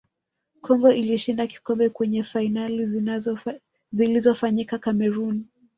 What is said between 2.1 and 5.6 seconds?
fainali zilizofanyika cameroon